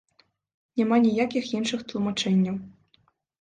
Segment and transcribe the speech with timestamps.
[0.79, 2.59] Няма ніякіх іншых тлумачэнняў.